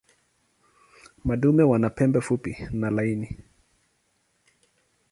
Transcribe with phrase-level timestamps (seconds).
[1.25, 3.37] Madume wana pembe fupi na laini.